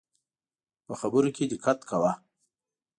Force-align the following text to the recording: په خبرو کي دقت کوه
په 0.85 0.93
خبرو 1.01 1.29
کي 1.35 1.43
دقت 1.51 1.79
کوه 1.89 2.11